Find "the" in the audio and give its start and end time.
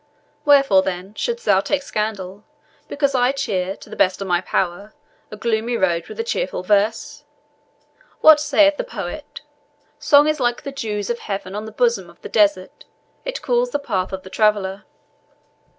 3.87-3.95, 8.77-8.83, 10.63-10.71, 11.65-11.71, 12.23-12.29, 13.69-13.77, 14.23-14.31